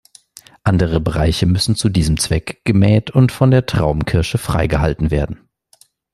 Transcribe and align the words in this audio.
Andere 0.63 0.99
Bereiche 0.99 1.45
müssen 1.45 1.75
zu 1.75 1.87
diesem 1.87 2.17
Zweck 2.17 2.65
gemäht 2.65 3.11
und 3.11 3.31
von 3.31 3.51
der 3.51 3.67
Traubenkirsche 3.67 4.39
frei 4.39 4.65
gehalten 4.65 5.11
werden. 5.11 5.47